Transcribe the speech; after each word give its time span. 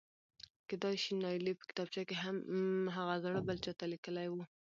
کېدای 0.69 0.95
شي 1.03 1.11
نايلې 1.23 1.53
په 1.59 1.63
کتابچه 1.69 2.01
کې 2.07 2.15
هغه 2.97 3.15
زړه 3.23 3.39
بل 3.47 3.57
چاته 3.65 3.85
لیکلی 3.93 4.27
و.؟؟ 4.29 4.37